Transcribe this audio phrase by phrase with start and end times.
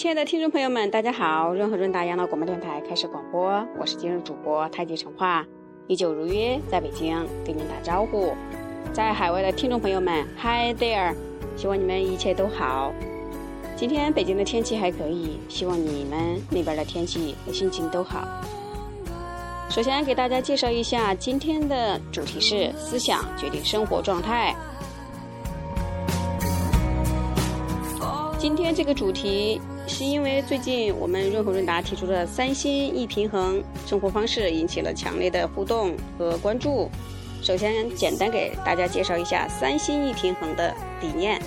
[0.00, 1.52] 亲爱的听众朋友们，大家好！
[1.52, 5.44] 润和润达养老广播电台开始广播，我是今日主播太极陈化，
[5.88, 8.32] 依旧如约在北京给您打招呼。
[8.94, 11.14] 在海外的听众朋友们，Hi there！
[11.54, 12.94] 希望你们一切都好。
[13.76, 18.26] 今天北京的天气还可以，希望你们那边的天气和心情都好。
[19.68, 24.56] 首先给大家介绍一下今天的主题是思想决定生活状态。
[28.38, 36.88] 今天这个主题是因为最近我们润和润达提出的三心一平衡生活方式引起了强烈的互动和关注。
[37.42, 40.72] 首先简单给大家介绍一下三心一平衡的
[41.02, 41.42] 理念。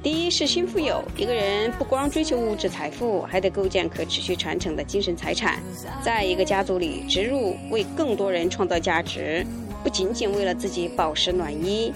[0.00, 5.60] 第一是新富有，一个人不光追求物质财富，还得构建可持续传承的精神财产，
[6.02, 9.44] 在一个家族里植入为更多人创造价值，
[9.82, 11.92] 不仅仅为了自己饱食暖衣。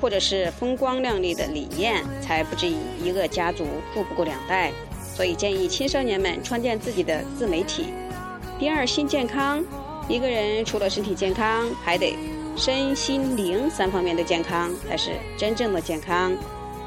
[0.00, 4.72] 或者是风光亮丽的理念，才不至于一个家族富不过两代。
[5.14, 7.86] 所以建议青少年们创建自己的自媒体。
[8.58, 9.62] 第二，心健康，
[10.08, 12.16] 一个人除了身体健康，还得
[12.56, 16.32] 身心灵三方面的健康才是真正的健康。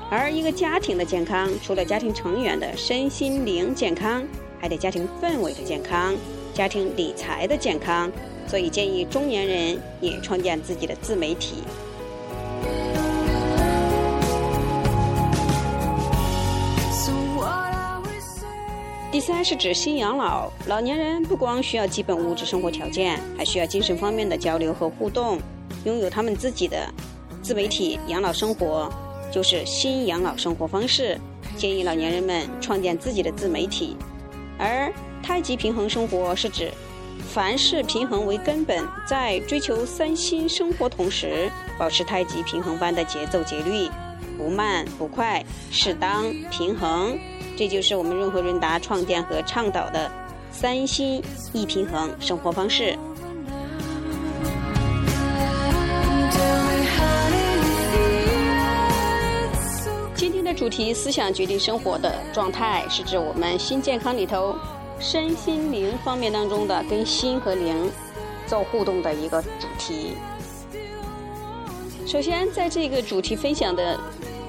[0.09, 4.23] 而一个家庭的健康，除了家庭成员的身心灵健康，
[4.59, 6.15] 还得家庭氛围的健康，
[6.53, 8.11] 家庭理财的健康。
[8.45, 11.63] 所以建议中年人也创建自己的自媒体。
[19.13, 25.37] 第三是指新养老，老年人不光需要基本物质生活条件，还需要精神方面的交流和互动，
[25.85, 26.91] 拥有他们自己的
[27.39, 28.91] 自媒体养老生活，
[29.31, 31.15] 就是新养老生活方式。
[31.55, 33.95] 建议老年人们创建自己的自媒体。
[34.57, 34.91] 而
[35.21, 36.71] 太极平衡生活是指，
[37.31, 43.87] 凡事平衡为根本，在追求三心生活同时，保持太极平衡般的节奏节律，
[44.39, 47.15] 不慢不快，适当平衡。
[47.55, 50.11] 这就是我们润和润达创建和倡导的
[50.51, 51.21] 三心
[51.53, 52.97] 一平衡生活方式。
[60.15, 64.55] 今天的主题“思想决定生活的状态”是指我们心健康里头
[64.99, 67.91] 身心灵方面当中的跟心和灵
[68.47, 70.15] 做互动的一个主题。
[72.05, 73.99] 首先，在这个主题分享的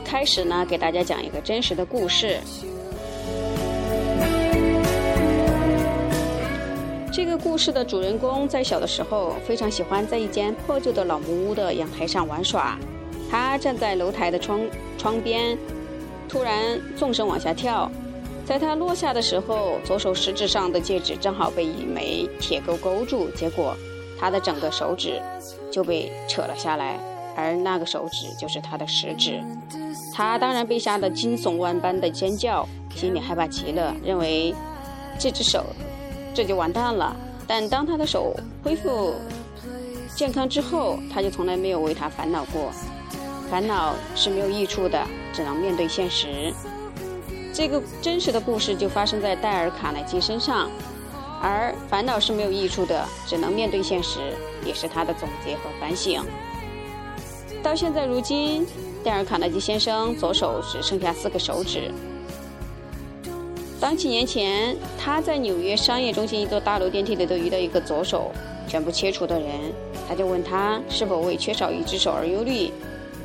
[0.05, 2.39] 开始呢，给大家讲一个真实的故事。
[7.25, 12.79] 这个故事的主人公在小的时候非常喜欢在一间破旧的老木屋的阳台上玩耍。
[13.31, 14.61] 他站在楼台的窗
[14.99, 15.57] 窗边，
[16.29, 17.91] 突然纵身往下跳。
[18.45, 23.75] 在他落下的时候，左手食指上的戒指正好被一枚铁钩勾住，结果
[24.21, 25.19] 他的整个手指
[25.71, 27.01] 就被扯了下来，
[27.35, 29.43] 而那个手指就是他的食指。
[30.13, 34.55] 他当然被吓得惊悚万般的尖叫，心里害怕极了，认为
[35.19, 35.65] 这只手。
[36.35, 37.15] 这就完蛋了。
[37.47, 39.15] 但当他的手恢复
[40.17, 42.73] 健康之后，他就从来没有为他烦恼过。
[43.51, 46.53] 烦恼是没有益处的，只能面对现实。
[47.53, 50.69] 这个真实的故事就发生在戴尔·卡耐基身上，
[51.41, 54.19] 而烦恼是没有益处的，只能面对现实，
[54.65, 56.25] 也是他的总结和反省。
[57.63, 58.67] 到现在如今，
[59.05, 61.93] 戴尔·卡耐基先生左手只剩下四个手指。
[63.85, 68.33] 当几年前，他在纽约商业中心一座大楼电梯里头遇到一个左手
[68.67, 69.51] 全部切除的人，
[70.09, 72.71] 他就问他是否为缺少一只手而忧虑，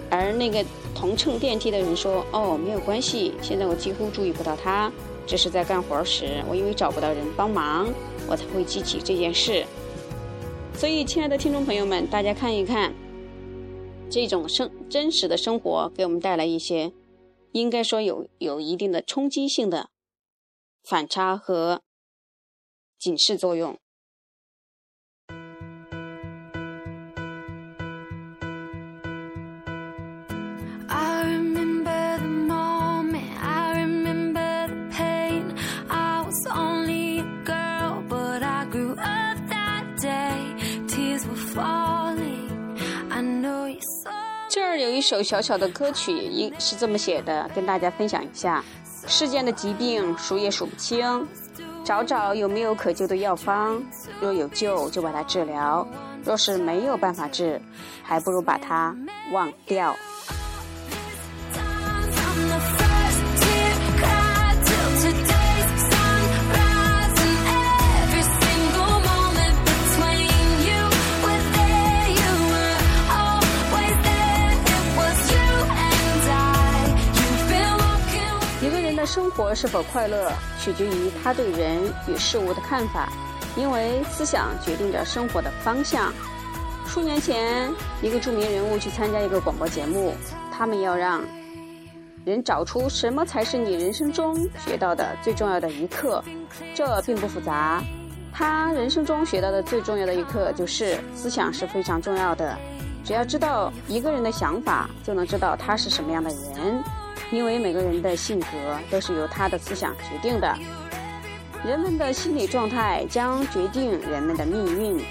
[0.09, 0.61] 而那个
[0.93, 4.91] 同乘电梯的人说：“哦，没有关系，现在我几乎注意不到他，
[5.25, 7.87] 只是在干活时，我因为找不到人帮忙，
[8.27, 9.63] 我才会记起这件事。”
[10.75, 12.93] 所以，亲爱的听众朋友们，大家看一看，
[14.09, 16.91] 这种生真实的生活给我们带来一些，
[17.53, 19.87] 应该说有有一定的冲击性的。
[20.89, 21.83] 反差和
[22.97, 23.77] 警示作用。
[44.51, 48.65] 这儿有一首小小的歌曲，一是这么写的，跟大家分享一下。
[49.09, 51.27] 世间的疾病数也数不清，
[51.83, 53.81] 找找有没有可救的药方。
[54.21, 55.83] 若有救，就把它治疗；
[56.23, 57.59] 若是没有办法治，
[58.03, 58.95] 还不如把它
[59.31, 59.95] 忘掉。
[79.59, 83.11] 是否快乐，取决于他对人与事物的看法，
[83.57, 86.13] 因为思想决定着生活的方向。
[86.87, 87.69] 数年前，
[88.01, 90.13] 一个著名人物去参加一个广播节目，
[90.49, 91.21] 他们要让
[92.23, 96.23] 人找出什么才是你人生中学到的最重要的一课。
[96.73, 97.83] 这并不复杂，
[98.31, 102.57] 他人生中学到的最重要的一课就是思想是非常重要的。
[103.03, 106.81] 只要知道一个人的想法，就能知道他是什么样的人。
[107.31, 108.47] 因为每个人的性格
[108.89, 110.57] 都是由他的思想决定的，
[111.63, 115.03] 人们的心理状态将决定人们的命运。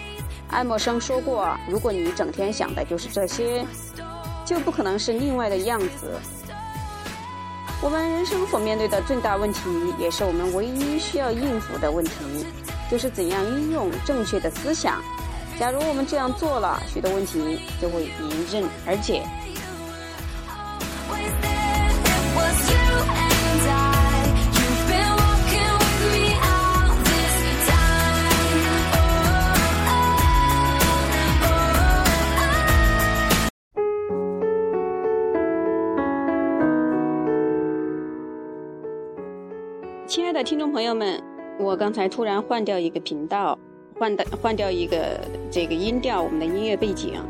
[0.48, 3.64] 爱默生说过：“如果你整天想的就是这些，
[4.44, 6.18] 就不可能是另外的样子。”
[7.80, 9.60] 我们人生所面对的最大问题，
[9.98, 12.46] 也是我们唯一需要应付的问题，
[12.90, 15.00] 就是怎样运用正确的思想。
[15.60, 19.22] 假如我们这样做了，许多问题就会迎刃而解。
[40.08, 41.22] 亲爱的听众朋友们，
[41.58, 43.58] 我刚才突然换掉一个频道，
[43.98, 45.20] 换的换掉一个
[45.50, 47.20] 这个音调，我们的音乐背景，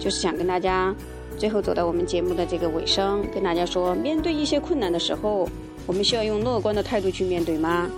[0.00, 0.92] 就是想跟大家
[1.38, 5.48] 最后走到我们节目的这个尾声，跟大家说，面对一些困难的时候，
[5.86, 7.88] 我们需要用乐观的态度去面对吗？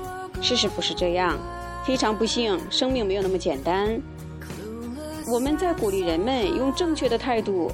[0.43, 1.39] 事实不是这样，
[1.87, 3.99] 非常不幸，生命没有那么简单。
[5.33, 7.73] 我们在鼓励人们用正确的态度，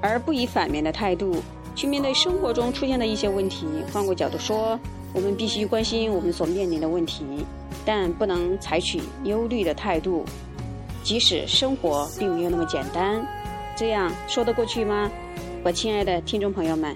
[0.00, 1.36] 而不以反面的态度
[1.74, 3.66] 去面对生活中出现的一些问题。
[3.92, 4.80] 换个角度说。
[5.18, 7.24] 我们必须关心我们所面临的问题，
[7.84, 10.24] 但不能采取忧虑的态度。
[11.02, 13.26] 即使生活并没有那么简单，
[13.76, 15.10] 这样说得过去吗？
[15.64, 16.94] 我亲爱的听众朋友们，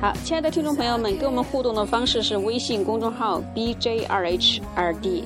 [0.00, 5.24] 好，亲爱的听众朋友们，跟我们互动的方式是微信公众号 b j 二 h 二 d，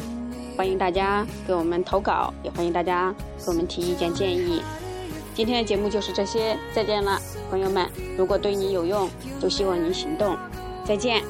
[0.56, 3.14] 欢迎大家给我们投稿，也欢迎大家
[3.44, 4.62] 给我们提意见建议。
[5.34, 7.19] 今天的节目就是这些，再见了，
[7.49, 7.88] 朋友们。
[8.17, 10.37] 如果对你有用，就希望您行动。
[10.84, 11.23] 再见。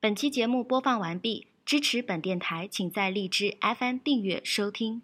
[0.00, 5.02] 本期节目播放完毕，支持本电台，请在荔枝 FM 订阅收听。